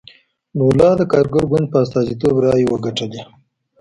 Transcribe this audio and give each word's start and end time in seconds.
لولا 0.57 0.89
د 0.97 1.01
کارګر 1.11 1.43
ګوند 1.51 1.65
په 1.71 1.77
استازیتوب 1.83 2.35
رایې 2.45 2.65
وګټلې. 2.69 3.21